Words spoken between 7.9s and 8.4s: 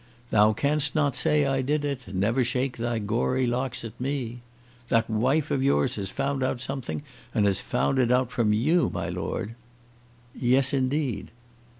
it out